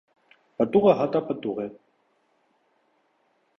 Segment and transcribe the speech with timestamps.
[0.61, 1.67] Պտուղը հատապտուղ է։